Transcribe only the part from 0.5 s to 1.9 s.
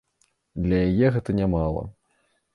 Для яе гэта нямала.